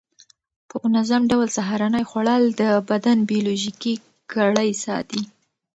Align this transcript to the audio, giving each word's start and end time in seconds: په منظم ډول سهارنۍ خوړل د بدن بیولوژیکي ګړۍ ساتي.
په 0.69 0.75
منظم 0.83 1.21
ډول 1.31 1.47
سهارنۍ 1.57 2.03
خوړل 2.09 2.43
د 2.61 2.63
بدن 2.89 3.17
بیولوژیکي 3.29 3.93
ګړۍ 4.33 4.71
ساتي. 4.85 5.21